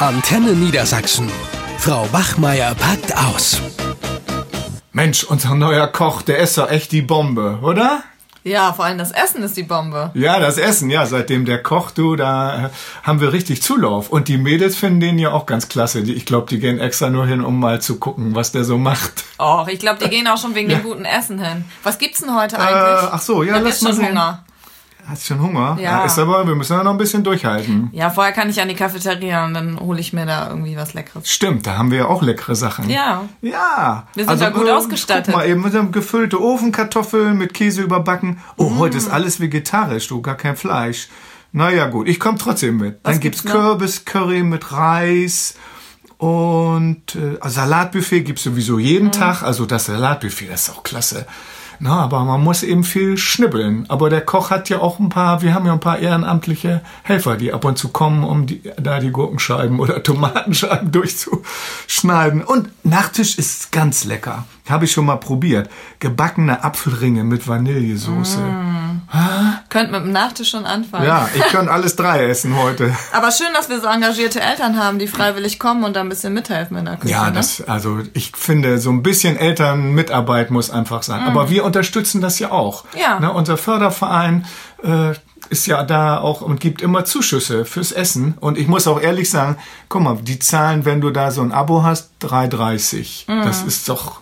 Antenne 0.00 0.52
Niedersachsen. 0.52 1.30
Frau 1.78 2.06
Wachmeier 2.12 2.74
packt 2.74 3.16
aus. 3.16 3.60
Mensch, 4.92 5.24
unser 5.24 5.54
neuer 5.54 5.86
Koch, 5.86 6.22
der 6.22 6.38
ist 6.38 6.58
doch 6.58 6.70
echt 6.70 6.92
die 6.92 7.02
Bombe, 7.02 7.58
oder? 7.62 8.02
Ja, 8.42 8.72
vor 8.72 8.86
allem 8.86 8.96
das 8.96 9.10
Essen 9.12 9.42
ist 9.42 9.58
die 9.58 9.62
Bombe. 9.64 10.10
Ja, 10.14 10.40
das 10.40 10.56
Essen, 10.56 10.88
ja, 10.88 11.04
seitdem 11.04 11.44
der 11.44 11.62
kocht, 11.62 11.98
du, 11.98 12.16
da 12.16 12.66
äh, 12.66 12.68
haben 13.02 13.20
wir 13.20 13.34
richtig 13.34 13.60
Zulauf. 13.62 14.08
Und 14.08 14.28
die 14.28 14.38
Mädels 14.38 14.76
finden 14.76 15.00
den 15.00 15.18
ja 15.18 15.30
auch 15.32 15.44
ganz 15.44 15.68
klasse. 15.68 16.00
Ich 16.00 16.24
glaube, 16.24 16.46
die 16.48 16.58
gehen 16.58 16.80
extra 16.80 17.10
nur 17.10 17.26
hin, 17.26 17.44
um 17.44 17.60
mal 17.60 17.82
zu 17.82 17.98
gucken, 17.98 18.34
was 18.34 18.50
der 18.52 18.64
so 18.64 18.78
macht. 18.78 19.24
Och, 19.38 19.68
ich 19.68 19.78
glaube, 19.78 20.02
die 20.02 20.08
gehen 20.08 20.26
auch 20.26 20.38
schon 20.38 20.54
wegen 20.54 20.70
Ja. 20.70 20.78
dem 20.78 20.84
guten 20.84 21.04
Essen 21.04 21.38
hin. 21.38 21.66
Was 21.82 21.98
gibt's 21.98 22.20
denn 22.20 22.34
heute 22.34 22.56
Äh, 22.56 22.60
eigentlich? 22.60 23.10
ach 23.12 23.20
so, 23.20 23.42
ja, 23.42 23.54
hab 23.54 23.62
lass 23.64 23.82
mal 23.82 23.88
schon 23.90 23.96
sehen. 23.98 24.08
Hunger. 24.12 24.44
Hast 25.08 25.26
schon 25.26 25.40
Hunger? 25.40 25.76
Ja. 25.80 26.04
Ist 26.04 26.18
aber, 26.18 26.46
wir 26.46 26.54
müssen 26.54 26.72
ja 26.76 26.82
noch 26.84 26.92
ein 26.92 26.98
bisschen 26.98 27.24
durchhalten. 27.24 27.88
Ja, 27.92 28.10
vorher 28.10 28.32
kann 28.32 28.48
ich 28.50 28.60
an 28.60 28.68
die 28.68 28.74
Cafeteria 28.74 29.44
und 29.44 29.54
dann 29.54 29.78
hole 29.80 29.98
ich 30.00 30.12
mir 30.12 30.26
da 30.26 30.48
irgendwie 30.48 30.76
was 30.76 30.94
Leckeres. 30.94 31.28
Stimmt, 31.30 31.66
da 31.66 31.76
haben 31.78 31.90
wir 31.90 31.98
ja 31.98 32.06
auch 32.06 32.22
leckere 32.22 32.54
Sachen. 32.54 32.88
Ja. 32.90 33.22
Ja. 33.42 34.06
Wir 34.14 34.24
sind 34.26 34.40
da 34.40 34.50
gut 34.50 34.68
äh, 34.68 34.72
ausgestattet. 34.72 35.26
Guck 35.26 35.34
mal 35.36 35.48
eben, 35.48 35.64
wir 35.72 35.78
haben 35.78 35.92
gefüllte 35.92 36.40
Ofenkartoffeln 36.40 37.36
mit 37.36 37.54
Käse 37.54 37.82
überbacken. 37.82 38.38
Oh, 38.56 38.70
Mm. 38.70 38.78
heute 38.78 38.98
ist 38.98 39.08
alles 39.10 39.40
vegetarisch, 39.40 40.08
du, 40.08 40.22
gar 40.22 40.36
kein 40.36 40.56
Fleisch. 40.56 41.08
Naja, 41.52 41.86
gut, 41.86 42.06
ich 42.08 42.20
komme 42.20 42.38
trotzdem 42.38 42.76
mit. 42.76 43.00
Was 43.02 43.14
Dann 43.14 43.20
gibt's 43.20 43.42
gibt's? 43.42 43.52
Kürbiscurry 43.56 44.42
mit 44.44 44.70
Reis 44.72 45.56
und 46.18 47.16
äh, 47.16 47.38
Salatbuffet 47.48 48.22
gibt's 48.24 48.42
sowieso 48.44 48.78
jeden 48.78 49.10
Tag. 49.10 49.42
Also 49.42 49.66
das 49.66 49.86
Salatbuffet, 49.86 50.48
das 50.50 50.68
ist 50.68 50.70
auch 50.76 50.82
klasse. 50.82 51.26
Na, 51.82 52.02
aber 52.02 52.24
man 52.24 52.44
muss 52.44 52.62
eben 52.62 52.84
viel 52.84 53.16
schnibbeln. 53.16 53.86
Aber 53.88 54.10
der 54.10 54.20
Koch 54.20 54.50
hat 54.50 54.68
ja 54.68 54.80
auch 54.80 54.98
ein 54.98 55.08
paar, 55.08 55.40
wir 55.40 55.54
haben 55.54 55.64
ja 55.64 55.72
ein 55.72 55.80
paar 55.80 55.98
ehrenamtliche 55.98 56.82
Helfer, 57.02 57.38
die 57.38 57.54
ab 57.54 57.64
und 57.64 57.78
zu 57.78 57.88
kommen, 57.88 58.22
um 58.22 58.46
die, 58.46 58.62
da 58.76 59.00
die 59.00 59.10
Gurkenscheiben 59.10 59.80
oder 59.80 60.02
Tomatenscheiben 60.02 60.92
durchzuschneiden. 60.92 62.44
Und 62.44 62.68
Nachtisch 62.84 63.38
ist 63.38 63.72
ganz 63.72 64.04
lecker. 64.04 64.44
Habe 64.70 64.84
ich 64.84 64.92
schon 64.92 65.06
mal 65.06 65.16
probiert. 65.16 65.70
Gebackene 65.98 66.62
Apfelringe 66.64 67.24
mit 67.24 67.46
Vanillesoße. 67.46 68.38
Könnt 69.68 69.90
mit 69.90 70.02
dem 70.02 70.12
Nachtisch 70.12 70.50
schon 70.50 70.64
anfangen. 70.64 71.04
Ja, 71.04 71.28
ich 71.34 71.42
kann 71.44 71.68
alles 71.68 71.96
drei 71.96 72.26
essen 72.26 72.56
heute. 72.56 72.94
Aber 73.12 73.30
schön, 73.32 73.48
dass 73.54 73.68
wir 73.68 73.80
so 73.80 73.86
engagierte 73.86 74.40
Eltern 74.40 74.78
haben, 74.78 74.98
die 74.98 75.08
freiwillig 75.08 75.58
kommen 75.58 75.84
und 75.84 75.96
da 75.96 76.00
ein 76.00 76.08
bisschen 76.08 76.32
mithelfen 76.32 76.76
in 76.76 76.84
der 76.84 76.96
Küche. 76.96 77.12
Ja, 77.12 77.26
ne? 77.26 77.32
das, 77.32 77.62
also 77.62 77.98
ich 78.14 78.32
finde, 78.36 78.78
so 78.78 78.90
ein 78.90 79.02
bisschen 79.02 79.36
Elternmitarbeit 79.36 80.50
muss 80.50 80.70
einfach 80.70 81.02
sein. 81.02 81.22
Aber 81.22 81.50
wir 81.50 81.64
unterstützen 81.64 82.20
das 82.20 82.38
ja 82.38 82.50
auch. 82.50 82.84
Ja. 82.98 83.18
Ne, 83.20 83.32
unser 83.32 83.56
Förderverein 83.56 84.46
äh, 84.82 85.14
ist 85.48 85.66
ja 85.66 85.82
da 85.82 86.18
auch 86.18 86.40
und 86.40 86.60
gibt 86.60 86.80
immer 86.80 87.04
Zuschüsse 87.04 87.64
fürs 87.64 87.92
Essen. 87.92 88.34
Und 88.40 88.58
ich 88.58 88.68
muss 88.68 88.86
auch 88.86 89.00
ehrlich 89.00 89.30
sagen, 89.30 89.56
guck 89.88 90.02
mal, 90.02 90.18
die 90.22 90.38
Zahlen, 90.38 90.84
wenn 90.84 91.00
du 91.00 91.10
da 91.10 91.30
so 91.30 91.42
ein 91.42 91.52
Abo 91.52 91.82
hast, 91.82 92.10
3,30. 92.22 93.42
Das 93.44 93.62
ist 93.62 93.88
doch 93.88 94.20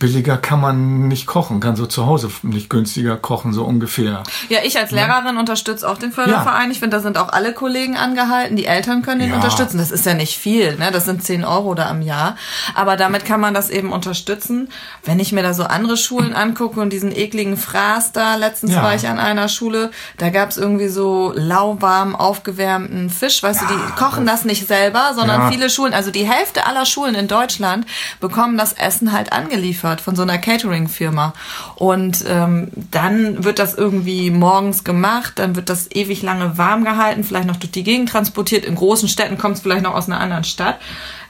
billiger 0.00 0.36
kann 0.36 0.60
man 0.60 1.06
nicht 1.06 1.26
kochen, 1.26 1.60
kann 1.60 1.76
so 1.76 1.86
zu 1.86 2.06
Hause 2.06 2.28
nicht 2.42 2.68
günstiger 2.68 3.16
kochen, 3.16 3.52
so 3.52 3.62
ungefähr. 3.64 4.24
Ja, 4.48 4.58
ich 4.64 4.76
als 4.78 4.90
Lehrerin 4.90 5.36
unterstütze 5.36 5.88
auch 5.88 5.98
den 5.98 6.10
Förderverein. 6.10 6.70
Ich 6.72 6.80
finde, 6.80 6.96
da 6.96 7.02
sind 7.02 7.18
auch 7.18 7.28
alle 7.28 7.52
Kollegen 7.52 7.96
angehalten. 7.96 8.56
Die 8.56 8.64
Eltern 8.66 9.02
können 9.02 9.20
den 9.20 9.28
Ja. 9.30 9.36
unterstützen. 9.36 9.78
Das 9.78 9.92
ist 9.92 10.04
ja 10.06 10.14
nicht 10.14 10.36
viel, 10.36 10.76
ne? 10.76 10.90
Das 10.90 11.04
sind 11.04 11.22
10 11.22 11.44
Euro 11.44 11.74
da 11.74 11.88
im 11.90 12.02
Jahr. 12.02 12.34
Aber 12.74 12.96
damit 12.96 13.24
kann 13.24 13.40
man 13.40 13.54
das 13.54 13.70
eben 13.70 13.92
unterstützen. 13.92 14.70
Wenn 15.04 15.20
ich 15.20 15.30
mir 15.32 15.42
da 15.42 15.52
so 15.54 15.64
andere 15.64 15.96
Schulen 15.98 16.34
angucke 16.34 16.80
und 16.80 16.90
diesen 16.92 17.14
ekligen 17.14 17.56
Fraß 17.58 18.12
da, 18.12 18.36
letztens 18.36 18.72
Ja. 18.72 18.82
war 18.82 18.94
ich 18.94 19.06
an 19.06 19.18
einer 19.20 19.48
Schule, 19.48 19.90
da 20.16 20.30
gab's 20.30 20.56
irgendwie 20.56 20.88
so 20.88 21.32
lauwarm 21.36 22.16
aufgewärmten 22.16 23.10
Fisch. 23.10 23.42
Weißt 23.42 23.60
du, 23.60 23.66
die 23.66 23.92
kochen 23.98 24.24
das 24.24 24.46
nicht 24.46 24.66
selber, 24.66 25.12
sondern 25.14 25.42
Ja. 25.42 25.50
viele 25.50 25.68
Schulen, 25.68 25.92
also 25.92 26.10
die 26.10 26.24
Hälfte 26.26 26.66
aller 26.66 26.86
Schulen 26.86 27.14
in 27.14 27.28
Deutschland 27.28 27.84
bekommen 28.18 28.56
das 28.56 28.72
Essen 28.72 29.12
halt 29.12 29.32
angeliefert 29.34 29.89
von 29.98 30.14
so 30.14 30.22
einer 30.22 30.38
Catering-Firma. 30.38 31.32
Und 31.76 32.24
ähm, 32.28 32.68
dann 32.90 33.44
wird 33.44 33.58
das 33.58 33.74
irgendwie 33.74 34.30
morgens 34.30 34.84
gemacht, 34.84 35.34
dann 35.36 35.56
wird 35.56 35.70
das 35.70 35.90
ewig 35.90 36.22
lange 36.22 36.58
warm 36.58 36.84
gehalten, 36.84 37.24
vielleicht 37.24 37.48
noch 37.48 37.56
durch 37.56 37.72
die 37.72 37.82
Gegend 37.82 38.10
transportiert. 38.10 38.64
In 38.64 38.74
großen 38.74 39.08
Städten 39.08 39.38
kommt 39.38 39.56
es 39.56 39.62
vielleicht 39.62 39.82
noch 39.82 39.94
aus 39.94 40.06
einer 40.06 40.20
anderen 40.20 40.44
Stadt. 40.44 40.78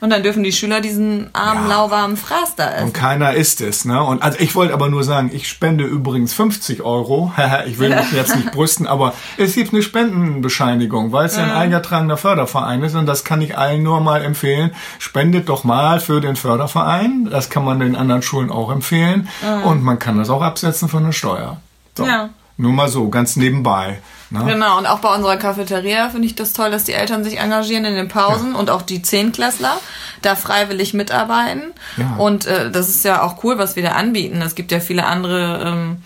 Und 0.01 0.11
dann 0.11 0.23
dürfen 0.23 0.43
die 0.43 0.53
Schüler 0.53 0.81
diesen 0.81 1.29
armen, 1.35 1.69
Ja. 1.69 1.77
lauwarmen 1.77 2.17
Fraß 2.17 2.57
da 2.57 2.71
essen. 2.73 2.87
Und 2.87 2.93
keiner 2.95 3.35
isst 3.35 3.61
es, 3.61 3.85
ne? 3.85 4.03
Und 4.03 4.23
also 4.23 4.39
ich 4.41 4.55
wollte 4.55 4.73
aber 4.73 4.89
nur 4.89 5.05
sagen, 5.05 5.31
ich 5.33 5.47
spende 5.49 5.85
übrigens 5.85 6.33
50 6.33 6.83
Euro. 6.83 7.33
ich 7.67 7.79
will 7.79 7.91
mich 7.95 8.13
jetzt 8.13 8.35
nicht 8.35 8.53
brüsten, 8.53 8.87
aber 8.87 9.13
es 9.37 9.55
gibt 9.55 9.73
eine 9.73 9.83
Spendenbescheinigung, 9.83 11.13
weil 11.13 11.27
es 11.27 11.37
ja 11.37 11.45
ein 11.45 11.51
eingetragener 11.51 12.17
Förderverein 12.17 12.83
ist 12.83 12.95
und 12.95 13.07
das 13.07 13.25
kann 13.25 13.43
ich 13.43 13.59
allen 13.59 13.83
nur 13.83 14.01
mal 14.01 14.23
empfehlen. 14.25 14.71
Spendet 14.99 15.49
doch 15.49 15.65
mal 15.65 16.01
für 16.01 16.21
den 16.21 16.37
Förderverein. 16.37 17.29
Das 17.31 17.51
kann 17.51 17.65
man 17.65 17.81
den 17.81 17.97
anderen 17.97 18.23
Schulen 18.23 18.51
auch 18.51 18.71
empfehlen. 18.71 19.29
Und 19.65 19.83
man 19.83 19.99
kann 19.99 20.19
das 20.19 20.31
auch 20.31 20.43
absetzen 20.43 20.89
von 20.89 21.05
der 21.05 21.13
Steuer. 21.13 21.61
So. 21.97 22.07
Ja. 22.07 22.31
Nur 22.57 22.73
mal 22.73 22.89
so, 22.89 23.09
ganz 23.09 23.37
nebenbei. 23.37 23.99
Ne? 24.31 24.45
Genau, 24.47 24.79
und 24.79 24.87
auch 24.87 25.01
bei 25.01 25.13
unserer 25.15 25.37
Cafeteria 25.37 26.09
finde 26.11 26.27
ich 26.27 26.37
das 26.37 26.53
toll, 26.53 26.71
dass 26.71 26.85
die 26.85 26.93
Eltern 26.93 27.25
sich 27.25 27.39
engagieren 27.39 27.85
in 27.85 27.95
den 27.97 28.09
Pausen 28.09 28.55
und 28.55 28.71
auch 28.71 28.83
die 28.83 29.03
Zehnklässler 29.03 29.79
da 30.23 30.37
freiwillig 30.37 30.95
mitarbeiten. 30.95 31.63
Ja. 31.97 32.15
Und 32.17 32.47
äh, 32.47 32.71
das 32.71 32.89
ist 32.89 33.05
ja 33.05 33.23
auch 33.23 33.43
cool, 33.43 33.59
was 33.59 33.75
wir 33.75 33.83
da 33.83 33.91
anbieten. 33.93 34.41
Es 34.43 34.55
gibt 34.55 34.71
ja 34.71 34.79
viele 34.81 35.05
andere 35.07 35.65
ähm, 35.67 35.97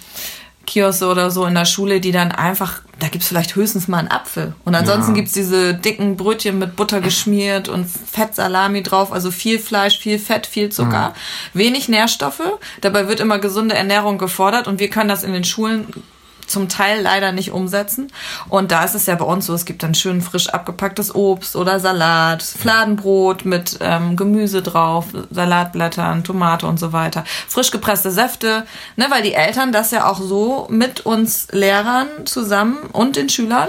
Kioske 0.66 1.06
oder 1.06 1.30
so 1.30 1.44
in 1.44 1.54
der 1.54 1.66
Schule, 1.66 2.00
die 2.00 2.12
dann 2.12 2.32
einfach, 2.32 2.80
da 2.98 3.08
gibt's 3.08 3.28
vielleicht 3.28 3.54
höchstens 3.54 3.88
mal 3.88 3.98
einen 3.98 4.08
Apfel. 4.10 4.54
Und 4.64 4.74
ansonsten 4.74 5.10
Ja. 5.10 5.16
gibt's 5.16 5.32
diese 5.32 5.74
dicken 5.74 6.16
Brötchen 6.16 6.58
mit 6.58 6.76
Butter 6.76 7.02
geschmiert 7.02 7.68
und 7.68 7.84
Fettsalami 7.86 8.82
drauf, 8.82 9.12
also 9.12 9.30
viel 9.30 9.58
Fleisch, 9.58 9.98
viel 9.98 10.18
Fett, 10.18 10.46
viel 10.46 10.70
Zucker, 10.70 11.12
wenig 11.52 11.90
Nährstoffe. 11.90 12.40
Dabei 12.80 13.06
wird 13.08 13.20
immer 13.20 13.38
gesunde 13.38 13.74
Ernährung 13.74 14.16
gefordert 14.16 14.66
und 14.66 14.78
wir 14.80 14.88
können 14.88 15.10
das 15.10 15.22
in 15.24 15.34
den 15.34 15.44
Schulen 15.44 15.86
zum 16.46 16.68
Teil 16.68 17.02
leider 17.02 17.32
nicht 17.32 17.50
umsetzen. 17.52 18.10
Und 18.48 18.70
da 18.72 18.84
ist 18.84 18.94
es 18.94 19.06
ja 19.06 19.14
bei 19.14 19.24
uns 19.24 19.46
so, 19.46 19.54
es 19.54 19.64
gibt 19.64 19.82
dann 19.82 19.94
schön 19.94 20.20
frisch 20.22 20.48
abgepacktes 20.48 21.14
Obst 21.14 21.56
oder 21.56 21.80
Salat, 21.80 22.42
Fladenbrot 22.42 23.44
mit 23.44 23.78
ähm, 23.80 24.16
Gemüse 24.16 24.62
drauf, 24.62 25.06
Salatblättern, 25.30 26.24
Tomate 26.24 26.66
und 26.66 26.78
so 26.78 26.92
weiter. 26.92 27.24
Frisch 27.48 27.70
gepresste 27.70 28.10
Säfte, 28.10 28.64
ne, 28.96 29.06
weil 29.10 29.22
die 29.22 29.34
Eltern 29.34 29.72
das 29.72 29.90
ja 29.90 30.06
auch 30.10 30.20
so 30.20 30.66
mit 30.70 31.00
uns 31.06 31.48
Lehrern 31.52 32.06
zusammen 32.24 32.76
und 32.92 33.16
den 33.16 33.28
Schülern 33.28 33.68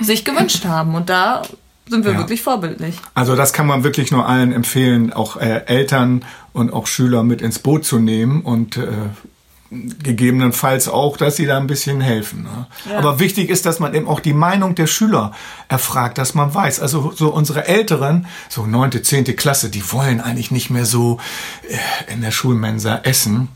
sich 0.00 0.24
gewünscht 0.24 0.64
haben. 0.64 0.94
Und 0.94 1.10
da 1.10 1.42
sind 1.88 2.04
wir 2.04 2.12
Ja. 2.12 2.18
wirklich 2.18 2.42
vorbildlich. 2.42 2.94
Also 3.14 3.34
das 3.34 3.52
kann 3.52 3.66
man 3.66 3.82
wirklich 3.82 4.12
nur 4.12 4.28
allen 4.28 4.52
empfehlen, 4.52 5.12
auch 5.12 5.36
äh, 5.36 5.64
Eltern 5.66 6.24
und 6.52 6.72
auch 6.72 6.86
Schüler 6.86 7.22
mit 7.24 7.42
ins 7.42 7.58
Boot 7.58 7.84
zu 7.84 7.98
nehmen 7.98 8.42
und 8.42 8.76
äh, 8.76 8.86
gegebenenfalls 9.70 10.88
auch, 10.88 11.16
dass 11.16 11.36
sie 11.36 11.46
da 11.46 11.56
ein 11.56 11.66
bisschen 11.68 12.00
helfen. 12.00 12.42
Ne? 12.42 12.66
Aber 12.96 13.20
wichtig 13.20 13.50
ist, 13.50 13.66
dass 13.66 13.78
man 13.78 13.94
eben 13.94 14.08
auch 14.08 14.20
die 14.20 14.32
Meinung 14.32 14.74
der 14.74 14.88
Schüler 14.88 15.32
erfragt, 15.68 16.18
dass 16.18 16.34
man 16.34 16.52
weiß. 16.52 16.80
Also 16.80 17.12
so 17.14 17.28
unsere 17.32 17.66
Älteren, 17.68 18.26
so 18.48 18.66
neunte, 18.66 19.02
zehnte 19.02 19.34
Klasse, 19.34 19.70
die 19.70 19.92
wollen 19.92 20.20
eigentlich 20.20 20.50
nicht 20.50 20.70
mehr 20.70 20.84
so 20.86 21.18
äh, 21.68 22.12
in 22.12 22.20
der 22.20 22.32
Schulmensa 22.32 23.00
essen, 23.04 23.48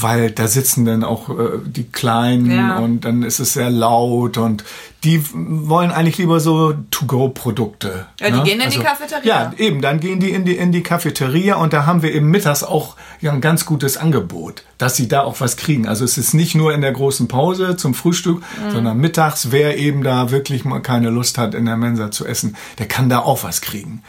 weil 0.00 0.30
da 0.32 0.48
sitzen 0.48 0.84
dann 0.84 1.04
auch 1.04 1.28
äh, 1.30 1.58
die 1.64 1.84
Kleinen 1.84 2.50
Ja. 2.50 2.78
und 2.78 3.02
dann 3.04 3.22
ist 3.22 3.38
es 3.38 3.52
sehr 3.52 3.70
laut 3.70 4.38
und 4.38 4.64
die 5.04 5.22
wollen 5.32 5.90
eigentlich 5.90 6.18
lieber 6.18 6.38
so 6.38 6.74
To-Go-Produkte. 6.90 8.06
Ja, 8.20 8.30
die 8.30 8.42
gehen 8.42 8.60
in 8.60 8.70
die 8.70 8.78
Cafeteria. 8.78 9.24
Ja, 9.24 9.52
eben, 9.56 9.80
dann 9.82 10.00
gehen 10.00 10.20
die 10.20 10.30
in 10.30 10.44
die, 10.44 10.56
in 10.56 10.70
die 10.72 10.82
Cafeteria 10.82 11.56
und 11.56 11.72
da 11.72 11.86
haben 11.86 12.02
wir 12.02 12.12
eben 12.14 12.28
mittags 12.30 12.62
auch 12.62 12.96
ja, 13.20 13.32
ein 13.32 13.40
ganz 13.40 13.66
gutes 13.66 13.96
Angebot, 13.96 14.62
dass 14.78 14.96
sie 14.96 15.08
da 15.08 15.22
auch 15.22 15.40
was 15.40 15.56
kriegen. 15.56 15.88
Also 15.88 16.04
es 16.04 16.18
ist 16.18 16.34
nicht 16.34 16.54
nur 16.54 16.72
in 16.72 16.80
der 16.80 16.92
großen 16.92 17.28
Pause 17.28 17.76
zum 17.76 17.94
Frühstück, 17.94 18.42
Mhm. 18.42 18.70
sondern 18.70 18.98
mittags, 18.98 19.50
wer 19.50 19.76
eben 19.78 20.02
da 20.02 20.30
wirklich 20.30 20.64
mal 20.64 20.80
keine 20.80 21.10
Lust 21.10 21.38
hat, 21.38 21.54
in 21.54 21.64
der 21.66 21.76
Mensa 21.76 22.10
zu 22.10 22.26
essen, 22.26 22.56
der 22.78 22.86
kann 22.86 23.08
da 23.08 23.20
auch 23.20 23.42
was 23.44 23.60
kriegen. 23.60 24.02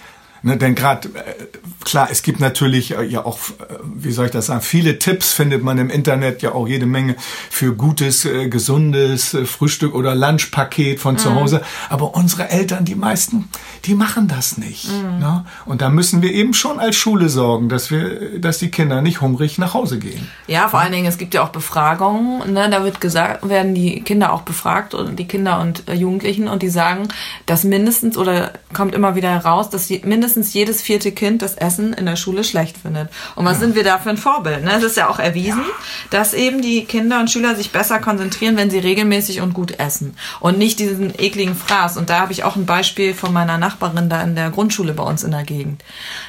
Ne, 0.46 0.58
denn 0.58 0.76
gerade, 0.76 1.08
äh, 1.08 1.46
klar, 1.86 2.10
es 2.12 2.22
gibt 2.22 2.42
natürlich 2.42 2.98
äh, 2.98 3.04
ja 3.06 3.26
auch, 3.26 3.38
äh, 3.38 3.78
wie 3.96 4.12
soll 4.12 4.26
ich 4.26 4.32
das 4.32 4.48
sagen, 4.48 4.60
viele 4.60 5.00
Tipps 5.00 5.32
findet 5.32 5.64
man 5.64 5.78
im 5.78 5.90
Internet 5.90 6.42
ja 6.42 6.52
auch 6.52 6.68
jede 6.68 6.86
Menge 6.86 7.16
für 7.50 7.74
gutes, 7.74 8.28
gesundes 8.50 9.38
Frühstück 9.46 9.96
oder 9.96 10.16
Lunchpaket 10.16 11.00
von 11.00 11.18
zu 11.18 11.34
Hause. 11.34 11.62
Aber 11.88 12.14
unsere 12.16 12.50
Eltern, 12.50 12.84
die 12.84 12.96
meisten, 12.96 13.48
die 13.86 13.96
machen 13.96 14.28
das 14.28 14.58
nicht. 14.58 14.90
Ne? 14.92 15.46
Und 15.66 15.82
da 15.82 15.90
müssen 15.90 16.22
wir 16.22 16.34
eben 16.34 16.54
schon 16.54 16.80
als 16.80 16.98
Schule 16.98 17.30
sorgen, 17.30 17.70
dass 17.70 17.90
wir, 17.90 18.40
dass 18.40 18.58
die 18.58 18.70
Kinder 18.70 19.02
nicht 19.02 19.22
hungrig 19.22 19.58
nach 19.58 19.74
Hause 19.74 19.98
gehen. 19.98 20.28
Ja, 20.48 20.68
vor 20.68 20.82
allen 20.82 20.92
Dingen, 20.92 21.06
es 21.06 21.18
gibt 21.18 21.34
ja 21.34 21.44
auch 21.44 21.50
Befragungen, 21.50 22.52
ne, 22.52 22.70
da 22.70 22.84
wird 22.84 23.00
gesagt, 23.00 23.48
werden 23.48 23.76
die 23.76 24.02
Kinder 24.02 24.34
auch 24.34 24.42
befragt 24.42 24.94
und 24.94 25.18
die 25.18 25.28
Kinder 25.28 25.62
und 25.62 25.84
Jugendlichen 25.94 26.50
und 26.50 26.64
die 26.64 26.70
sagen, 26.70 27.08
dass 27.46 27.64
mindestens 27.64 28.18
oder 28.18 28.52
kommt 28.74 28.94
immer 28.94 29.16
wieder 29.16 29.30
heraus, 29.30 29.70
dass 29.70 29.88
die 29.88 30.02
mindestens 30.04 30.33
mindestens 30.36 30.54
jedes 30.54 30.82
vierte 30.82 31.12
Kind 31.12 31.42
das 31.42 31.56
Essen 31.56 31.94
in 31.94 32.06
der 32.06 32.16
Schule 32.16 32.44
schlecht 32.44 32.78
findet. 32.78 33.10
Und 33.36 33.46
was 33.46 33.60
sind 33.60 33.76
wir 33.76 33.84
da 33.84 34.00
für 34.00 34.10
ein 34.10 34.18
Vorbild? 34.18 34.64
Ne? 34.64 34.72
Es 34.76 34.84
ist 34.84 34.98
ja 34.98 35.10
auch 35.10 35.20
erwiesen, 35.20 35.64
dass 36.10 36.34
eben 36.34 36.62
die 36.62 36.86
Kinder 36.86 37.20
und 37.20 37.30
Schüler 37.30 37.56
sich 37.56 37.72
besser 37.72 38.00
konzentrieren, 38.00 38.58
wenn 38.58 38.70
sie 38.70 38.80
regelmäßig 38.80 39.42
und 39.42 39.54
gut 39.54 39.80
essen 39.80 40.16
und 40.40 40.58
nicht 40.58 40.80
diesen 40.80 41.14
ekligen 41.20 41.56
Fraß. 41.56 41.98
Und 41.98 42.10
da 42.10 42.20
habe 42.20 42.32
ich 42.32 42.44
auch 42.44 42.56
ein 42.56 42.66
Beispiel 42.66 43.14
von 43.14 43.32
meiner 43.32 43.58
Nachbarin 43.58 44.10
da 44.10 44.22
in 44.22 44.36
der 44.36 44.50
Grundschule 44.50 44.94
bei 44.94 45.04
uns 45.04 45.24
in 45.24 45.32
der 45.32 45.44
Gegend. 45.44 45.84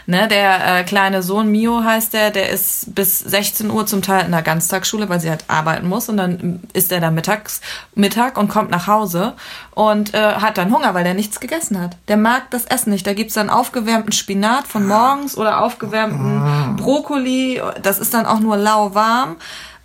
Ne, 0.06 0.28
der 0.28 0.80
äh, 0.80 0.84
kleine 0.84 1.22
Sohn 1.22 1.50
Mio 1.50 1.82
heißt 1.82 2.12
der, 2.12 2.30
der 2.30 2.50
ist 2.50 2.94
bis 2.94 3.20
16 3.20 3.70
Uhr 3.70 3.86
zum 3.86 4.02
Teil 4.02 4.26
in 4.26 4.32
der 4.32 4.42
Ganztagsschule, 4.42 5.08
weil 5.08 5.20
sie 5.20 5.30
halt 5.30 5.44
arbeiten 5.48 5.88
muss 5.88 6.08
und 6.08 6.18
dann 6.18 6.60
ist 6.74 6.92
er 6.92 7.00
da 7.00 7.10
mittags 7.10 7.60
Mittag 7.94 8.36
und 8.36 8.48
kommt 8.48 8.70
nach 8.70 8.86
Hause 8.86 9.34
und 9.70 10.14
äh, 10.14 10.18
hat 10.18 10.58
dann 10.58 10.74
Hunger, 10.74 10.94
weil 10.94 11.06
er 11.06 11.14
nichts 11.14 11.40
gegessen 11.40 11.80
hat. 11.80 11.96
Der 12.08 12.16
mag 12.16 12.50
das 12.50 12.66
Essen 12.66 12.90
nicht. 12.90 13.06
Da 13.06 13.14
gibt's 13.14 13.34
dann 13.34 13.50
aufgewärmten 13.94 14.12
Spinat 14.12 14.66
von 14.66 14.86
morgens 14.86 15.36
oder 15.36 15.62
aufgewärmten 15.62 16.76
Brokkoli. 16.76 17.60
Das 17.82 17.98
ist 17.98 18.14
dann 18.14 18.26
auch 18.26 18.40
nur 18.40 18.56
lauwarm. 18.56 19.36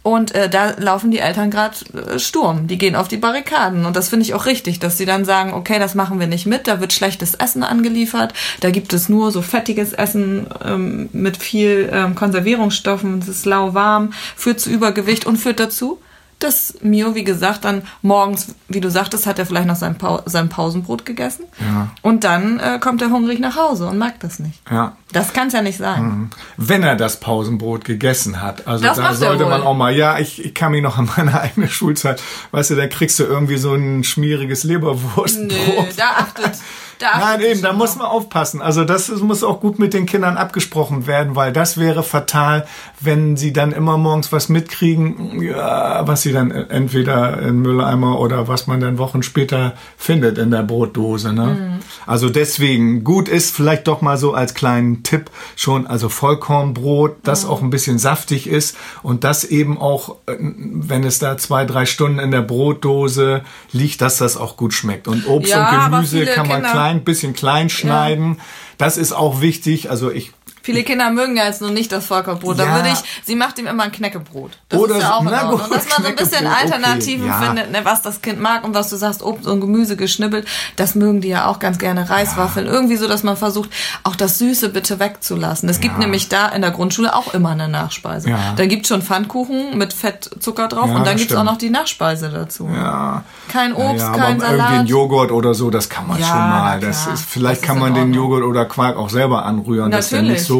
Und 0.01 0.33
äh, 0.33 0.49
da 0.49 0.71
laufen 0.77 1.11
die 1.11 1.19
Eltern 1.19 1.51
gerade 1.51 1.75
äh, 1.93 2.19
Sturm. 2.19 2.67
Die 2.67 2.77
gehen 2.77 2.95
auf 2.95 3.09
die 3.09 3.17
Barrikaden. 3.17 3.85
Und 3.85 3.97
das 3.97 4.07
finde 4.07 4.23
ich 4.23 4.33
auch 4.33 4.45
richtig, 4.45 4.79
dass 4.79 4.97
sie 4.97 5.05
dann 5.05 5.25
sagen, 5.25 5.53
okay, 5.53 5.77
das 5.77 5.93
machen 5.93 6.21
wir 6.21 6.27
nicht 6.27 6.45
mit, 6.45 6.67
da 6.67 6.79
wird 6.79 6.93
schlechtes 6.93 7.35
Essen 7.35 7.63
angeliefert, 7.63 8.33
da 8.61 8.71
gibt 8.71 8.93
es 8.93 9.09
nur 9.09 9.31
so 9.31 9.41
fettiges 9.41 9.91
Essen 9.91 10.47
ähm, 10.65 11.09
mit 11.11 11.35
viel 11.35 11.89
ähm, 11.91 12.15
Konservierungsstoffen, 12.15 13.19
es 13.19 13.27
ist 13.27 13.45
lauwarm, 13.45 14.13
führt 14.37 14.61
zu 14.61 14.69
Übergewicht 14.69 15.25
und 15.25 15.35
führt 15.35 15.59
dazu, 15.59 15.99
dass 16.39 16.75
Mio, 16.81 17.15
wie 17.15 17.25
gesagt, 17.25 17.65
dann 17.65 17.83
morgens, 18.01 18.55
wie 18.69 18.79
du 18.79 18.89
sagtest, 18.89 19.27
hat 19.27 19.39
er 19.39 19.45
vielleicht 19.45 19.67
noch 19.67 19.75
sein, 19.75 19.97
pa 19.97 20.23
sein 20.25 20.47
Pausenbrot 20.47 21.05
gegessen. 21.05 21.45
Ja. 21.59 21.89
Und 22.01 22.23
dann 22.23 22.59
äh, 22.59 22.79
kommt 22.79 23.01
er 23.01 23.09
hungrig 23.09 23.39
nach 23.39 23.57
Hause 23.57 23.87
und 23.87 23.97
mag 23.97 24.19
das 24.21 24.39
nicht. 24.39 24.61
Ja. 24.71 24.95
Das 25.11 25.33
kann 25.33 25.47
es 25.47 25.53
ja 25.53 25.61
nicht 25.61 25.77
sein. 25.77 26.29
Wenn 26.55 26.83
er 26.83 26.95
das 26.95 27.19
Pausenbrot 27.19 27.83
gegessen 27.83 28.41
hat. 28.41 28.67
Also 28.67 28.85
Das 28.85 28.97
da 28.97 29.13
sollte 29.13 29.45
man 29.45 29.63
auch 29.63 29.75
mal, 29.75 29.93
ja, 29.93 30.19
ich, 30.19 30.43
ich 30.43 30.53
kann 30.53 30.71
mich 30.71 30.81
noch 30.81 30.97
an 30.97 31.09
meine 31.17 31.39
eigene 31.41 31.67
Schulzeit, 31.67 32.21
weißt 32.51 32.71
du, 32.71 32.75
da 32.75 32.87
kriegst 32.87 33.19
du 33.19 33.23
irgendwie 33.23 33.57
so 33.57 33.73
ein 33.73 34.03
schmieriges 34.03 34.63
Leberwurstbrot. 34.63 35.49
Nö, 35.49 35.83
da 35.97 36.09
achtet. 36.17 36.53
Nein, 37.01 37.41
eben, 37.41 37.61
da 37.61 37.73
muss 37.73 37.95
man 37.95 38.07
aufpassen. 38.07 38.61
Also 38.61 38.83
das 38.83 39.09
muss 39.09 39.43
auch 39.43 39.59
gut 39.61 39.79
mit 39.79 39.93
den 39.93 40.05
Kindern 40.05 40.37
abgesprochen 40.37 41.07
werden, 41.07 41.35
weil 41.35 41.53
das 41.53 41.77
wäre 41.77 42.03
fatal, 42.03 42.65
wenn 42.99 43.37
sie 43.37 43.53
dann 43.53 43.71
immer 43.71 43.97
morgens 43.97 44.31
was 44.31 44.49
mitkriegen, 44.49 45.41
ja, 45.41 46.05
was 46.07 46.21
sie 46.23 46.31
dann 46.33 46.51
entweder 46.51 47.39
im 47.41 47.61
Mülleimer 47.61 48.19
oder 48.19 48.47
was 48.47 48.67
man 48.67 48.79
dann 48.81 48.97
Wochen 48.97 49.23
später 49.23 49.73
findet 49.97 50.37
in 50.37 50.51
der 50.51 50.63
Brotdose. 50.63 51.31
Ne? 51.33 51.45
Mhm. 51.45 51.79
Also 52.05 52.29
deswegen, 52.29 53.03
gut 53.03 53.29
ist 53.29 53.55
vielleicht 53.55 53.87
doch 53.87 54.01
mal 54.01 54.17
so 54.17 54.33
als 54.33 54.53
kleinen 54.53 55.03
Tipp 55.03 55.29
schon, 55.55 55.87
also 55.87 56.09
Vollkornbrot, 56.09 57.17
das 57.23 57.43
Mhm. 57.45 57.49
auch 57.49 57.61
ein 57.61 57.69
bisschen 57.69 57.99
saftig 57.99 58.47
ist 58.47 58.75
und 59.03 59.23
das 59.23 59.43
eben 59.43 59.77
auch, 59.79 60.15
äh, 60.27 60.35
wenn 60.39 61.03
es 61.03 61.19
da 61.19 61.37
zwei, 61.37 61.65
drei 61.65 61.85
Stunden 61.85 62.19
in 62.19 62.31
der 62.31 62.41
Brotdose 62.41 63.41
liegt, 63.71 64.01
dass 64.01 64.17
das 64.17 64.37
auch 64.37 64.57
gut 64.57 64.73
schmeckt. 64.73 65.07
Und 65.07 65.27
Obst 65.27 65.51
Ja, 65.51 65.85
und 65.85 65.91
Gemüse 65.91 66.25
kann 66.25 66.47
man 66.47 66.57
Kinder- 66.57 66.71
klein, 66.71 66.88
bisschen 67.03 67.33
klein 67.33 67.69
schneiden. 67.69 68.39
Das 68.77 68.97
ist 68.97 69.13
auch 69.13 69.41
wichtig. 69.41 69.89
Also 69.89 70.11
ich 70.11 70.31
Viele 70.69 70.83
Kinder 70.83 71.09
mögen 71.09 71.35
ja 71.35 71.45
jetzt 71.45 71.61
nur 71.61 71.71
nicht 71.71 71.91
das 71.91 72.05
Vollkornbrot. 72.05 72.59
Da 72.59 72.65
Ja. 72.65 72.75
würde 72.75 72.89
ich, 72.89 72.99
sie 73.25 73.35
macht 73.35 73.57
ihm 73.57 73.65
immer 73.65 73.83
ein 73.83 73.91
Knäckebrot. 73.91 74.51
Das 74.69 74.79
Oder 74.79 74.97
ist 74.97 75.01
ja 75.01 75.15
auch 75.15 75.21
in 75.21 75.27
Ordnung. 75.29 75.51
gut, 75.61 75.75
Dass 75.75 75.89
man 75.89 76.03
so 76.03 76.07
ein 76.09 76.15
bisschen 76.15 76.45
okay, 76.45 76.55
Alternativen 76.61 77.25
ja. 77.27 77.41
findet, 77.41 77.71
ne, 77.71 77.79
was 77.83 78.01
das 78.03 78.21
Kind 78.21 78.39
mag 78.39 78.63
und 78.63 78.75
was 78.75 78.89
du 78.89 78.95
sagst, 78.97 79.23
Obst 79.23 79.47
und 79.47 79.61
Gemüse 79.61 79.95
geschnibbelt, 79.97 80.47
das 80.75 80.93
mögen 80.93 81.21
die 81.21 81.29
ja 81.29 81.47
auch 81.47 81.57
ganz 81.59 81.79
gerne. 81.79 82.07
Reiswaffeln. 82.09 82.67
Irgendwie 82.67 82.97
so, 82.97 83.07
dass 83.07 83.23
man 83.23 83.35
versucht, 83.35 83.69
auch 84.03 84.15
das 84.15 84.37
Süße 84.37 84.69
bitte 84.69 84.99
wegzulassen. 84.99 85.67
Es 85.69 85.79
gibt 85.79 85.97
nämlich 85.97 86.29
da 86.29 86.47
in 86.49 86.61
der 86.61 86.71
Grundschule 86.71 87.15
auch 87.15 87.33
immer 87.33 87.49
eine 87.49 87.67
Nachspeise. 87.67 88.29
Ja. 88.29 88.53
Da 88.55 88.65
gibt's 88.67 88.89
schon 88.89 89.01
Pfannkuchen 89.01 89.77
mit 89.77 89.93
Fett, 89.93 90.29
Zucker 90.39 90.67
drauf 90.67 90.87
Ja, 90.87 90.95
und 90.97 91.05
dann 91.07 91.13
das 91.13 91.21
gibt's 91.21 91.35
auch 91.35 91.43
noch 91.43 91.57
die 91.57 91.69
Nachspeise 91.69 92.29
dazu. 92.29 92.69
ja, 92.73 93.23
Kein 93.47 93.73
Obst, 93.73 94.01
ja, 94.05 94.11
kein 94.11 94.21
aber 94.21 94.29
irgendwie 94.29 94.45
ein 94.45 94.57
Salat. 94.59 94.87
Joghurt 94.89 95.31
oder 95.31 95.53
so, 95.53 95.69
das 95.71 95.89
kann 95.89 96.07
man 96.07 96.19
Ja, 96.19 96.27
schon 96.27 96.37
mal. 96.37 96.79
Das 96.79 97.07
ist, 97.07 97.25
vielleicht 97.25 97.61
Das 97.61 97.67
kann 97.67 97.79
man 97.79 97.93
den. 97.93 98.13
Joghurt 98.13 98.43
oder 98.43 98.65
Quark 98.65 98.97
auch 98.97 99.09
selber 99.09 99.45
anrühren. 99.45 99.91
Das 99.91 100.05
ist 100.05 100.11
ja 100.11 100.17
Natürlich. 100.17 100.39
nicht 100.39 100.47
so, 100.47 100.58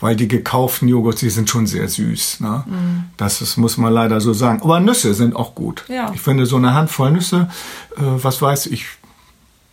weil 0.00 0.16
die 0.16 0.28
gekauften 0.28 0.88
Joghurts, 0.88 1.20
die 1.20 1.30
sind 1.30 1.48
schon 1.48 1.66
sehr 1.66 1.88
süß. 1.88 2.40
Ne? 2.40 2.64
Das 3.16 3.40
ist, 3.40 3.56
muss 3.56 3.76
man 3.76 3.92
leider 3.92 4.20
so 4.20 4.32
sagen. 4.32 4.60
Aber 4.62 4.80
Nüsse 4.80 5.14
sind 5.14 5.34
auch 5.36 5.54
gut. 5.54 5.84
Mhm. 5.88 5.94
Ja. 5.94 6.10
Ich 6.14 6.20
finde 6.20 6.46
so 6.46 6.56
eine 6.56 6.74
Handvoll 6.74 7.12
Nüsse, 7.12 7.48
äh, 7.96 8.00
was 8.00 8.40
weiß 8.40 8.66
ich, 8.66 8.86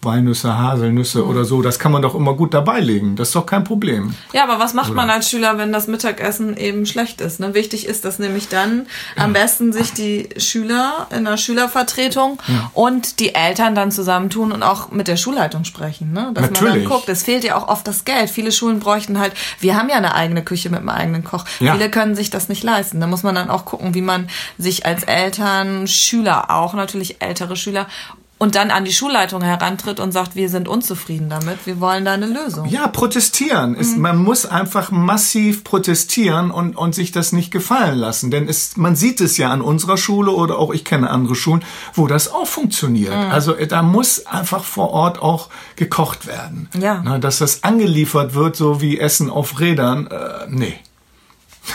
Walnüsse, 0.07 0.57
Haselnüsse 0.57 1.25
oder 1.25 1.45
so, 1.45 1.61
das 1.61 1.77
kann 1.77 1.91
man 1.91 2.01
doch 2.01 2.15
immer 2.15 2.33
gut 2.33 2.53
dabei 2.53 2.79
legen. 2.79 3.15
Das 3.15 3.27
ist 3.29 3.35
doch 3.35 3.45
kein 3.45 3.63
Problem. 3.63 4.15
Ja, 4.33 4.43
aber 4.43 4.57
was 4.59 4.73
macht 4.73 4.93
man 4.93 5.09
als 5.09 5.29
Schüler, 5.29 5.57
wenn 5.57 5.71
das 5.71 5.87
Mittagessen 5.87 6.57
eben 6.57 6.85
schlecht 6.85 7.21
ist? 7.21 7.39
Ne? 7.39 7.53
Wichtig 7.53 7.85
ist, 7.85 8.05
dass 8.05 8.17
nämlich 8.17 8.47
dann 8.47 8.87
am 9.15 9.33
besten 9.33 9.73
sich 9.73 9.93
die 9.93 10.29
Schüler 10.37 11.07
in 11.15 11.25
der 11.25 11.37
Schülervertretung 11.37 12.39
und 12.73 13.19
die 13.19 13.35
Eltern 13.35 13.75
dann 13.75 13.91
zusammentun 13.91 14.51
und 14.51 14.63
auch 14.63 14.91
mit 14.91 15.07
der 15.07 15.17
Schulleitung 15.17 15.65
sprechen. 15.65 16.13
Ne? 16.13 16.31
Dass 16.33 16.45
man 16.45 16.53
Natürlich. 16.53 16.83
dann 16.83 16.91
guckt, 16.91 17.09
es 17.09 17.23
fehlt 17.23 17.43
ja 17.43 17.55
auch 17.57 17.67
oft 17.67 17.87
das 17.87 18.05
Geld. 18.05 18.29
Viele 18.29 18.51
Schulen 18.51 18.79
bräuchten 18.79 19.19
halt, 19.19 19.33
wir 19.59 19.75
haben 19.75 19.89
ja 19.89 19.95
eine 19.95 20.15
eigene 20.15 20.43
Küche 20.43 20.69
mit 20.69 20.79
einem 20.79 20.89
eigenen 20.89 21.23
Koch. 21.23 21.45
Ja. 21.59 21.73
Viele 21.73 21.91
können 21.91 22.15
sich 22.15 22.29
das 22.29 22.49
nicht 22.49 22.63
leisten. 22.63 23.01
Da 23.01 23.07
muss 23.07 23.23
man 23.23 23.35
dann 23.35 23.49
auch 23.49 23.65
gucken, 23.65 23.93
wie 23.93 24.01
man 24.01 24.29
sich 24.57 24.85
als 24.85 25.03
Eltern, 25.03 25.87
Schüler 25.87 26.49
auch, 26.49 26.73
natürlich 26.73 27.21
ältere 27.21 27.55
Schüler, 27.55 27.87
und 28.37 28.55
dann 28.55 28.69
an 28.69 28.85
die 28.85 28.93
Schulleitung 28.93 29.41
herantritt 29.41 29.99
und 29.99 30.11
sagt, 30.11 30.35
wir 30.35 30.49
sind 30.49 30.67
unzufrieden 30.67 31.29
damit, 31.29 31.65
wir 31.65 31.79
wollen 31.79 32.05
da 32.05 32.13
eine 32.13 32.27
Lösung. 32.27 32.67
Ja, 32.67 32.87
protestieren. 32.87 33.75
Ist, 33.75 33.97
man 33.97 34.17
muss 34.17 34.45
einfach 34.45 34.91
massiv 34.91 35.63
protestieren 35.63 36.51
und, 36.51 36.75
und 36.75 36.93
sich 36.93 37.11
das 37.11 37.31
nicht 37.31 37.51
gefallen 37.51 37.97
lassen. 37.97 38.29
Denn 38.29 38.47
es, 38.47 38.77
man 38.77 38.95
sieht 38.95 39.21
es 39.21 39.37
ja 39.37 39.49
an 39.49 39.61
unserer 39.61 39.97
Schule 39.97 40.31
oder 40.31 40.59
auch 40.59 40.73
ich 40.73 40.85
kenne 40.85 41.09
andere 41.09 41.35
Schulen, 41.35 41.63
wo 41.93 42.07
das 42.07 42.31
auch 42.31 42.47
funktioniert. 42.47 43.13
Also 43.13 43.55
äh, 43.55 43.67
da 43.67 43.81
muss 43.81 44.25
einfach 44.25 44.63
vor 44.63 44.91
Ort 44.91 45.21
auch 45.21 45.49
gekocht 45.75 46.27
werden. 46.27 46.69
Ja. 46.79 47.01
Na, 47.03 47.17
dass 47.17 47.39
das 47.39 47.63
angeliefert 47.63 48.33
wird, 48.33 48.55
so 48.55 48.81
wie 48.81 48.99
Essen 48.99 49.29
auf 49.29 49.59
Rädern, 49.59 50.07
äh, 50.07 50.47
nee. 50.49 50.75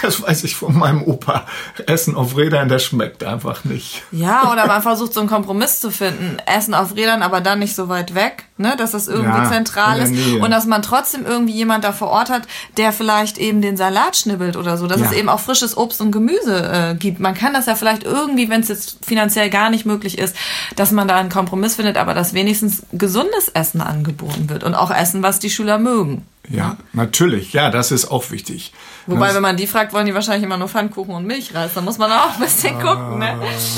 Das 0.03 0.21
weiß 0.21 0.45
ich 0.45 0.57
von 0.57 0.77
meinem 0.77 1.03
Opa. 1.05 1.47
Essen 1.87 2.17
auf 2.17 2.37
Rädern, 2.37 2.69
das 2.69 2.85
schmeckt 2.85 3.23
einfach 3.23 3.65
nicht. 3.65 4.03
Ja, 4.11 4.51
oder 4.51 4.67
man 4.67 4.83
versucht 4.83 5.15
so 5.15 5.21
einen 5.21 5.29
Kompromiss 5.29 5.81
zu 5.81 5.91
finden. 5.91 6.39
Essen 6.45 6.75
auf 6.75 6.97
Rädern, 6.97 7.23
aber 7.23 7.41
dann 7.41 7.61
nicht 7.61 7.75
so 7.77 7.89
weit 7.89 8.15
weg, 8.15 8.45
ne? 8.63 8.75
dass 8.79 8.93
das 8.93 9.09
irgendwie 9.09 9.37
Ja, 9.37 9.51
zentral 9.51 9.99
ist. 10.01 10.13
Und 10.41 10.51
dass 10.51 10.65
man 10.67 10.81
trotzdem 10.81 11.27
irgendwie 11.27 11.53
jemand 11.53 11.85
da 11.85 11.93
vor 11.93 12.09
Ort 12.09 12.31
hat, 12.31 12.43
der 12.79 12.93
vielleicht 12.93 13.37
eben 13.37 13.61
den 13.61 13.77
Salat 13.77 14.17
schnibbelt 14.17 14.57
oder 14.57 14.79
so. 14.79 14.87
Dass 14.87 15.01
Ja. 15.01 15.07
es 15.07 15.13
eben 15.13 15.29
auch 15.29 15.41
frisches 15.41 15.77
Obst 15.77 16.01
und 16.01 16.11
Gemüse 16.13 16.71
äh, 16.73 16.95
gibt. 16.95 17.21
Man 17.21 17.35
kann 17.35 17.53
das 17.53 17.67
ja 17.67 17.75
vielleicht 17.75 18.05
irgendwie, 18.05 18.49
wenn 18.49 18.61
es 18.63 18.69
jetzt 18.69 19.05
finanziell 19.05 19.51
gar 19.51 19.69
nicht 19.69 19.85
möglich 19.85 20.17
ist, 20.19 20.35
dass 20.77 20.91
man 20.93 21.07
da 21.09 21.17
einen 21.17 21.29
Kompromiss 21.29 21.75
findet, 21.77 21.97
aber 21.99 22.15
dass 22.15 22.33
wenigstens 22.33 22.85
gesundes 22.93 23.49
Essen 23.53 23.81
angeboten 23.83 24.49
wird. 24.49 24.65
Und 24.65 24.75
auch 24.75 24.91
Essen, 24.91 25.23
was 25.23 25.39
die 25.39 25.51
Schüler 25.51 25.79
mögen. 25.79 26.25
Ja, 26.49 26.77
natürlich. 26.93 27.53
Ja, 27.53 27.71
das 27.71 27.93
ist 27.93 28.11
auch 28.11 28.31
wichtig. 28.33 28.73
Wobei, 29.07 29.27
Das- 29.27 29.37
wenn 29.37 29.43
man 29.43 29.57
die 29.57 29.67
fragt, 29.69 29.93
wollen 29.93 30.07
die 30.07 30.15
wahrscheinlich 30.15 30.43
immer 30.45 30.57
nur 30.57 30.69
Pfannkuchen 30.69 31.15
und 31.15 31.25
Milchreis. 31.27 31.71
Da 31.75 31.81
muss 31.81 31.99
man 31.99 32.11
auch 32.11 32.35
ein 32.35 32.41
bisschen 32.41 32.81
gucken, 32.81 33.19
ne? 33.19 33.37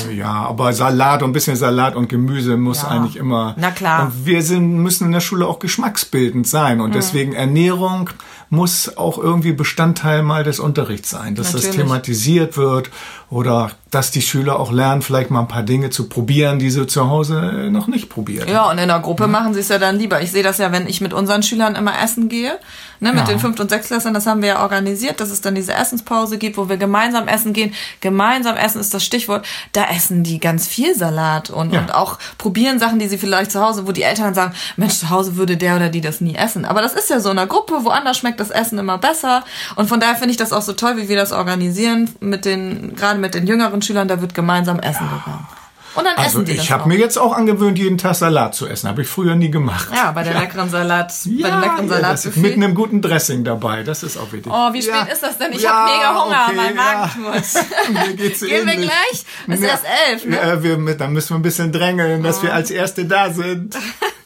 Äh, 0.09 0.13
Ja, 0.15 0.31
aber 0.47 0.73
Salat 0.73 1.21
und 1.23 1.29
ein 1.29 1.33
bisschen 1.33 1.55
Salat 1.55 1.95
und 1.95 2.09
Gemüse 2.09 2.57
muss 2.57 2.81
Ja. 2.81 2.89
eigentlich 2.89 3.17
immer. 3.17 3.53
Na 3.57 3.69
klar. 3.71 4.05
Und 4.07 4.25
wir 4.25 4.41
sind, 4.41 4.74
müssen 4.81 5.05
in 5.05 5.11
der 5.11 5.19
Schule 5.19 5.47
auch 5.47 5.59
geschmacksbildend 5.59 6.47
sein. 6.47 6.77
Mhm. 6.77 6.83
Und 6.83 6.95
deswegen 6.95 7.33
Ernährung 7.33 8.09
muss 8.49 8.97
auch 8.97 9.17
irgendwie 9.17 9.53
Bestandteil 9.53 10.23
mal 10.23 10.43
des 10.43 10.59
Unterrichts 10.59 11.09
sein. 11.09 11.35
Dass 11.35 11.51
das 11.51 11.63
Natürlich. 11.63 11.85
thematisiert 11.85 12.57
wird 12.57 12.91
oder 13.29 13.71
dass 13.91 14.11
die 14.11 14.21
Schüler 14.21 14.59
auch 14.59 14.71
lernen, 14.71 15.01
vielleicht 15.01 15.31
mal 15.31 15.39
ein 15.39 15.47
paar 15.47 15.63
Dinge 15.63 15.89
zu 15.89 16.09
probieren, 16.09 16.59
die 16.59 16.69
sie 16.69 16.85
zu 16.85 17.09
Hause 17.09 17.69
noch 17.71 17.87
nicht 17.87 18.09
probiert. 18.09 18.49
Ja, 18.49 18.69
und 18.69 18.77
in 18.77 18.89
der 18.89 18.99
Gruppe 18.99 19.27
machen 19.27 19.53
sie 19.53 19.61
es 19.61 19.69
ja 19.69 19.77
dann 19.79 19.97
lieber. 19.97 20.21
Ich 20.21 20.31
sehe 20.31 20.43
das 20.43 20.57
ja, 20.57 20.71
wenn 20.73 20.85
ich 20.87 20.99
mit 20.99 21.13
unseren 21.13 21.43
Schülern 21.43 21.75
immer 21.75 21.93
essen 22.03 22.27
gehe, 22.27 22.59
ne, 22.99 23.11
mit 23.13 23.19
Ja. 23.21 23.23
den 23.25 23.39
Fünft- 23.39 23.61
und 23.61 23.69
Sechstklässlern, 23.69 24.13
das 24.13 24.27
haben 24.27 24.41
wir 24.41 24.49
ja 24.49 24.61
organisiert, 24.63 25.21
dass 25.21 25.29
es 25.29 25.39
dann 25.39 25.55
diese 25.55 25.73
Essenspause 25.73 26.37
gibt, 26.37 26.57
wo 26.57 26.67
wir 26.67 26.75
gemeinsam 26.75 27.29
essen 27.29 27.53
gehen. 27.53 27.73
Gemeinsam 28.01 28.57
essen 28.57 28.81
ist 28.81 28.93
das 28.93 29.03
Stichwort. 29.05 29.45
Da 29.71 29.85
essen 29.85 30.23
die 30.23 30.39
ganz 30.41 30.67
viel 30.67 30.93
Salat 30.93 31.49
und, 31.49 31.71
Ja. 31.73 31.79
und 31.79 31.93
auch 31.93 32.19
probieren 32.37 32.79
Sachen, 32.79 32.99
die 32.99 33.07
sie 33.07 33.17
vielleicht 33.17 33.51
zu 33.51 33.61
Hause, 33.61 33.87
wo 33.87 33.93
die 33.93 34.03
Eltern 34.03 34.33
sagen, 34.33 34.53
Mensch, 34.75 34.95
zu 34.95 35.09
Hause 35.09 35.37
würde 35.37 35.55
der 35.55 35.77
oder 35.77 35.87
die 35.87 36.01
das 36.01 36.19
nie 36.19 36.35
essen. 36.35 36.65
Aber 36.65 36.81
das 36.81 36.93
ist 36.93 37.09
ja 37.09 37.21
so 37.21 37.29
in 37.29 37.37
der 37.37 37.47
Gruppe, 37.47 37.79
woanders 37.83 38.17
schmeckt 38.17 38.41
das 38.41 38.49
Essen 38.49 38.77
immer 38.77 38.97
besser. 38.97 39.43
Und 39.77 39.87
von 39.87 40.01
daher 40.01 40.15
finde 40.15 40.31
ich 40.31 40.37
das 40.37 40.51
auch 40.51 40.61
so 40.61 40.73
toll, 40.73 40.97
wie 40.97 41.07
wir 41.07 41.15
das 41.15 41.31
organisieren, 41.31 42.09
mit 42.19 42.43
den, 42.43 42.93
gerade 42.95 43.14
mit 43.19 43.33
den 43.35 43.47
jüngeren 43.47 43.81
Schülern, 43.81 44.07
da 44.07 44.21
wird 44.21 44.33
gemeinsam 44.33 44.79
essen 44.79 45.07
gegangen. 45.09 45.47
Und 45.95 46.03
dann 46.03 46.15
Also 46.17 46.39
essen 46.41 46.45
die 46.45 46.51
ich 46.51 46.71
habe 46.73 46.89
mir 46.89 46.97
jetzt 46.97 47.15
auch 47.17 47.31
angewöhnt, 47.31 47.77
jeden 47.79 47.97
Tag 47.97 48.15
Salat 48.15 48.53
zu 48.53 48.67
essen. 48.67 48.89
Habe 48.89 49.03
ich 49.03 49.07
früher 49.07 49.35
nie 49.35 49.49
gemacht. 49.49 49.87
Ja, 49.95 50.11
bei 50.11 50.23
der 50.23 50.33
leckeren 50.37 50.69
Salat, 50.69 51.13
bei 51.23 51.49
dem 51.49 51.59
leckeren 51.61 51.87
ja, 51.87 51.95
Salatbuffet. 51.95 52.41
mit 52.41 52.53
einem 52.55 52.75
guten 52.75 53.01
Dressing 53.01 53.45
dabei. 53.45 53.83
Das 53.83 54.03
ist 54.03 54.17
auch 54.17 54.29
wichtig. 54.33 54.51
Oh, 54.53 54.73
wie 54.73 54.81
spät 54.81 54.93
Ja. 54.93 55.03
ist 55.13 55.23
das 55.23 55.37
denn? 55.37 55.53
Ich 55.53 55.61
Ja, 55.61 55.69
hab 55.71 55.85
mega 55.85 56.21
Hunger, 56.25 56.45
okay, 56.47 56.55
mein 56.57 56.75
ja. 56.75 56.81
Magen 56.83 57.11
knurrt. 57.93 58.07
Mir 58.09 58.13
geht's 58.17 58.39
Gehen 58.45 58.67
wir 58.67 58.75
gleich? 58.75 59.25
Es 59.47 59.53
ist 59.55 59.61
Ja. 59.63 59.67
erst 59.69 59.83
elf, 60.09 60.25
ne? 60.25 60.37
Oh. 60.43 60.47
Ja, 60.47 60.63
wir, 60.63 60.77
mit- 60.77 60.99
dann 60.99 61.13
müssen 61.13 61.29
wir 61.29 61.35
ein 61.37 61.43
bisschen 61.43 61.71
drängeln, 61.71 62.23
dass 62.23 62.43
wir 62.43 62.53
als 62.53 62.71
Erste 62.71 63.05
da 63.05 63.31
sind. 63.31 63.77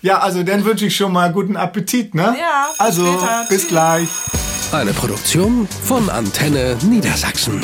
Ja, 0.02 0.20
also 0.22 0.42
dann 0.42 0.66
wünsche 0.66 0.88
ich 0.88 0.96
schon 0.96 1.14
mal 1.14 1.32
guten 1.32 1.56
Appetit, 1.56 2.16
ne? 2.16 2.36
Ja, 2.40 2.70
Also, 2.80 3.06
später. 3.06 3.46
bis 3.48 3.60
Tschüss. 3.62 3.68
gleich. 3.68 4.10
Eine 4.72 4.94
Produktion 4.94 5.68
von 5.84 6.10
Antenne 6.10 6.78
Niedersachsen. 6.82 7.62